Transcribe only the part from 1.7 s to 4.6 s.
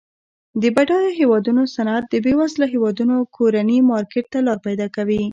صنعت د بیوزله هیوادونو کورني مارکیټ ته لار